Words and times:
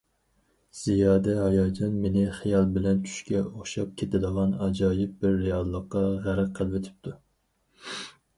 زىيادە 0.77 1.33
ھاياجان 1.39 1.99
مېنى 2.05 2.23
خىيال 2.37 2.65
بىلەن 2.77 3.03
چۈشكە 3.09 3.43
ئوخشاپ 3.43 3.93
كېتىدىغان 4.01 4.57
ئاجايىپ 4.69 5.15
بىر 5.27 5.39
رېئاللىققا 5.45 6.03
غەرق 6.27 6.51
قىلىۋېتىپتۇ. 6.63 7.17